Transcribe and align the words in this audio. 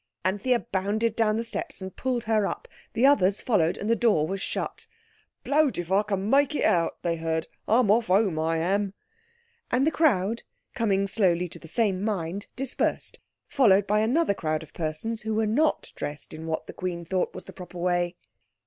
Anthea 0.25 0.57
bounded 0.71 1.15
down 1.15 1.35
the 1.35 1.43
steps 1.43 1.79
and 1.79 1.95
pulled 1.95 2.23
her 2.23 2.47
up; 2.47 2.67
the 2.93 3.05
others 3.05 3.39
followed, 3.39 3.77
and 3.77 3.87
the 3.87 3.95
door 3.95 4.25
was 4.25 4.41
shut. 4.41 4.87
"Blowed 5.43 5.77
if 5.77 5.91
I 5.91 6.01
can 6.01 6.27
make 6.27 6.55
it 6.55 6.63
out!" 6.65 6.97
they 7.03 7.17
heard. 7.17 7.45
"I'm 7.67 7.91
off 7.91 8.07
home, 8.07 8.39
I 8.39 8.57
am." 8.57 8.95
And 9.69 9.85
the 9.85 9.91
crowd, 9.91 10.41
coming 10.73 11.05
slowly 11.05 11.47
to 11.49 11.59
the 11.59 11.67
same 11.67 12.01
mind, 12.03 12.47
dispersed, 12.55 13.19
followed 13.47 13.85
by 13.85 13.99
another 13.99 14.33
crowd 14.33 14.63
of 14.63 14.73
persons 14.73 15.21
who 15.21 15.35
were 15.35 15.45
not 15.45 15.93
dressed 15.95 16.33
in 16.33 16.47
what 16.47 16.65
the 16.65 16.73
Queen 16.73 17.05
thought 17.05 17.35
was 17.35 17.43
the 17.43 17.53
proper 17.53 17.77
way. 17.77 18.15